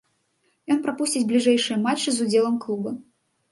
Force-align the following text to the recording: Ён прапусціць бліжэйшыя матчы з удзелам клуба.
Ён 0.75 0.79
прапусціць 0.85 1.21
бліжэйшыя 1.33 1.77
матчы 1.85 2.09
з 2.19 2.27
удзелам 2.27 2.59
клуба. 2.67 2.99